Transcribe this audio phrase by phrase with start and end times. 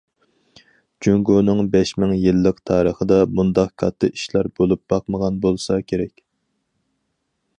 [1.07, 6.27] جۇڭگونىڭ بەش مىڭ يىللىق تارىخىدا مۇنداق كاتتا ئىشلار بولۇپ باقمىغان بولسا كېرەك.